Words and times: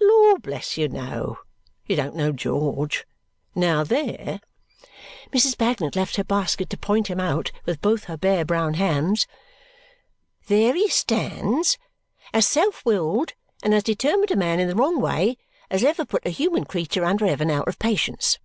"Lord 0.00 0.42
bless 0.42 0.76
you, 0.78 0.88
no. 0.88 1.40
You 1.86 1.96
don't 1.96 2.14
know 2.14 2.30
George. 2.30 3.04
Now, 3.56 3.82
there!" 3.82 4.40
Mrs. 5.32 5.58
Bagnet 5.58 5.96
left 5.96 6.14
her 6.14 6.22
basket 6.22 6.70
to 6.70 6.76
point 6.76 7.08
him 7.08 7.18
out 7.18 7.50
with 7.66 7.80
both 7.80 8.04
her 8.04 8.16
bare 8.16 8.44
brown 8.44 8.74
hands. 8.74 9.26
"There 10.46 10.74
he 10.74 10.86
stands! 10.88 11.78
As 12.32 12.46
self 12.46 12.86
willed 12.86 13.32
and 13.64 13.74
as 13.74 13.82
determined 13.82 14.30
a 14.30 14.36
man, 14.36 14.60
in 14.60 14.68
the 14.68 14.76
wrong 14.76 15.00
way, 15.00 15.36
as 15.68 15.82
ever 15.82 16.04
put 16.04 16.24
a 16.24 16.30
human 16.30 16.62
creature 16.64 17.04
under 17.04 17.26
heaven 17.26 17.50
out 17.50 17.66
of 17.66 17.80
patience! 17.80 18.38